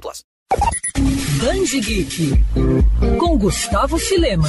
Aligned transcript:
plus. 0.00 0.24
Dandy 1.40 1.80
Geek. 1.80 2.44
Com 3.18 3.38
Gustavo 3.38 3.98
Filema. 3.98 4.48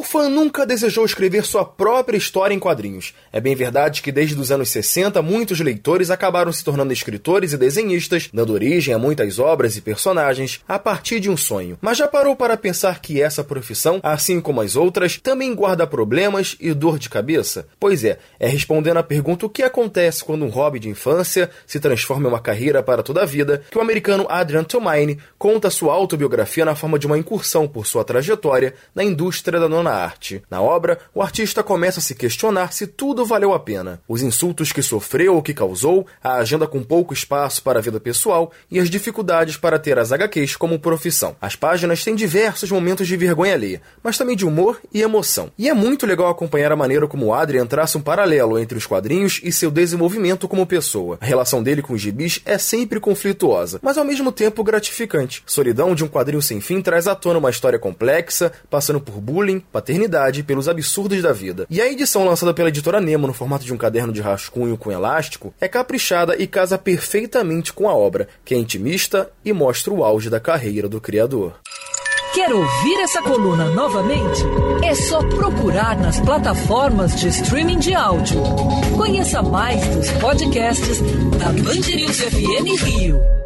Qual 0.00 0.04
fã 0.04 0.30
nunca 0.30 0.64
desejou 0.64 1.04
escrever 1.04 1.44
sua 1.44 1.62
própria 1.62 2.16
história 2.16 2.54
em 2.54 2.58
quadrinhos? 2.58 3.12
É 3.30 3.38
bem 3.38 3.54
verdade 3.54 4.00
que 4.00 4.10
desde 4.10 4.34
os 4.34 4.50
anos 4.50 4.70
60 4.70 5.20
muitos 5.20 5.60
leitores 5.60 6.10
acabaram 6.10 6.50
se 6.50 6.64
tornando 6.64 6.90
escritores 6.90 7.52
e 7.52 7.58
desenhistas, 7.58 8.30
dando 8.32 8.54
origem 8.54 8.94
a 8.94 8.98
muitas 8.98 9.38
obras 9.38 9.76
e 9.76 9.82
personagens 9.82 10.62
a 10.66 10.78
partir 10.78 11.20
de 11.20 11.28
um 11.28 11.36
sonho. 11.36 11.76
Mas 11.82 11.98
já 11.98 12.08
parou 12.08 12.34
para 12.34 12.56
pensar 12.56 12.98
que 13.02 13.20
essa 13.20 13.44
profissão, 13.44 14.00
assim 14.02 14.40
como 14.40 14.62
as 14.62 14.74
outras, 14.74 15.18
também 15.18 15.54
guarda 15.54 15.86
problemas 15.86 16.56
e 16.58 16.72
dor 16.72 16.98
de 16.98 17.10
cabeça? 17.10 17.66
Pois 17.78 18.02
é, 18.02 18.18
é 18.38 18.48
respondendo 18.48 18.96
à 18.96 19.02
pergunta 19.02 19.44
o 19.44 19.50
que 19.50 19.62
acontece 19.62 20.24
quando 20.24 20.46
um 20.46 20.48
hobby 20.48 20.78
de 20.78 20.88
infância 20.88 21.50
se 21.66 21.78
transforma 21.78 22.26
em 22.26 22.30
uma 22.32 22.40
carreira 22.40 22.82
para 22.82 23.02
toda 23.02 23.20
a 23.20 23.26
vida, 23.26 23.62
que 23.70 23.76
o 23.76 23.82
americano 23.82 24.24
Adrian 24.30 24.64
Tomine 24.64 25.18
conta 25.38 25.68
sua 25.68 25.92
autobiografia 25.92 26.64
na 26.64 26.74
forma 26.74 26.98
de 26.98 27.06
uma 27.06 27.18
incursão 27.18 27.68
por 27.68 27.86
sua 27.86 28.02
trajetória 28.02 28.72
na 28.94 29.04
indústria 29.04 29.60
da 29.60 29.68
nona 29.68 29.89
arte. 29.90 30.42
Na 30.50 30.60
obra, 30.60 30.98
o 31.14 31.22
artista 31.22 31.62
começa 31.62 32.00
a 32.00 32.02
se 32.02 32.14
questionar 32.14 32.72
se 32.72 32.86
tudo 32.86 33.24
valeu 33.24 33.52
a 33.52 33.60
pena. 33.60 34.00
Os 34.08 34.22
insultos 34.22 34.72
que 34.72 34.82
sofreu 34.82 35.34
ou 35.34 35.42
que 35.42 35.54
causou, 35.54 36.06
a 36.22 36.34
agenda 36.34 36.66
com 36.66 36.82
pouco 36.82 37.14
espaço 37.14 37.62
para 37.62 37.78
a 37.78 37.82
vida 37.82 38.00
pessoal 38.00 38.50
e 38.70 38.78
as 38.78 38.90
dificuldades 38.90 39.56
para 39.56 39.78
ter 39.78 39.98
as 39.98 40.12
HQs 40.12 40.56
como 40.56 40.78
profissão. 40.78 41.36
As 41.40 41.56
páginas 41.56 42.04
têm 42.04 42.14
diversos 42.14 42.70
momentos 42.70 43.06
de 43.06 43.16
vergonha 43.16 43.54
alheia, 43.54 43.82
mas 44.02 44.18
também 44.18 44.36
de 44.36 44.46
humor 44.46 44.80
e 44.92 45.02
emoção. 45.02 45.50
E 45.58 45.68
é 45.68 45.74
muito 45.74 46.06
legal 46.06 46.28
acompanhar 46.28 46.72
a 46.72 46.76
maneira 46.76 47.06
como 47.06 47.26
o 47.26 47.34
Adrian 47.34 47.66
traça 47.66 47.98
um 47.98 48.02
paralelo 48.02 48.58
entre 48.58 48.76
os 48.78 48.86
quadrinhos 48.86 49.40
e 49.42 49.52
seu 49.52 49.70
desenvolvimento 49.70 50.48
como 50.48 50.66
pessoa. 50.66 51.18
A 51.20 51.26
relação 51.26 51.62
dele 51.62 51.82
com 51.82 51.94
os 51.94 52.00
gibis 52.00 52.40
é 52.44 52.58
sempre 52.58 53.00
conflituosa, 53.00 53.78
mas 53.82 53.98
ao 53.98 54.04
mesmo 54.04 54.32
tempo 54.32 54.64
gratificante. 54.64 55.42
Solidão 55.46 55.94
de 55.94 56.04
um 56.04 56.08
quadrinho 56.08 56.42
sem 56.42 56.60
fim 56.60 56.80
traz 56.82 57.06
à 57.06 57.14
tona 57.14 57.38
uma 57.38 57.50
história 57.50 57.78
complexa, 57.78 58.52
passando 58.68 59.00
por 59.00 59.20
bullying, 59.20 59.60
paternidade, 59.72 60.42
pelos 60.42 60.68
absurdos 60.68 61.22
da 61.22 61.32
vida. 61.32 61.66
E 61.70 61.80
a 61.80 61.90
edição 61.90 62.24
lançada 62.24 62.52
pela 62.52 62.68
editora 62.68 63.00
Nemo 63.00 63.26
no 63.26 63.32
formato 63.32 63.64
de 63.64 63.72
um 63.72 63.78
caderno 63.78 64.12
de 64.12 64.20
rascunho 64.20 64.76
com 64.76 64.90
elástico 64.90 65.54
é 65.60 65.68
caprichada 65.68 66.36
e 66.36 66.46
casa 66.46 66.78
perfeitamente 66.78 67.72
com 67.72 67.88
a 67.88 67.94
obra, 67.94 68.28
que 68.44 68.54
é 68.54 68.58
intimista 68.58 69.30
e 69.44 69.52
mostra 69.52 69.92
o 69.92 70.04
auge 70.04 70.28
da 70.28 70.40
carreira 70.40 70.88
do 70.88 71.00
criador. 71.00 71.54
Quer 72.32 72.52
ouvir 72.52 73.00
essa 73.00 73.20
coluna 73.22 73.64
novamente? 73.70 74.40
É 74.84 74.94
só 74.94 75.18
procurar 75.18 75.98
nas 75.98 76.20
plataformas 76.20 77.18
de 77.18 77.28
streaming 77.28 77.80
de 77.80 77.92
áudio. 77.92 78.40
Conheça 78.96 79.42
mais 79.42 79.84
dos 79.88 80.10
podcasts 80.12 81.00
da 81.38 81.46
Band 81.46 81.96
News 81.96 82.20
FM 82.20 82.84
Rio. 82.84 83.39